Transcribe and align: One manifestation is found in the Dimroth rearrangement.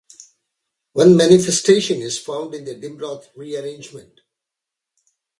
One 0.93 1.15
manifestation 1.15 2.01
is 2.01 2.17
found 2.17 2.55
in 2.55 2.65
the 2.65 2.73
Dimroth 2.73 3.27
rearrangement. 3.35 4.21